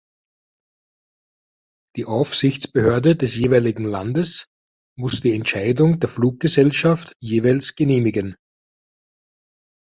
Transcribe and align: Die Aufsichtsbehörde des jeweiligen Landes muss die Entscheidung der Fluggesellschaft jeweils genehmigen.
Die 1.95 2.05
Aufsichtsbehörde 2.05 3.15
des 3.15 3.35
jeweiligen 3.37 3.83
Landes 3.83 4.47
muss 4.97 5.19
die 5.21 5.35
Entscheidung 5.35 5.99
der 5.99 6.09
Fluggesellschaft 6.09 7.13
jeweils 7.19 7.75
genehmigen. 7.75 8.35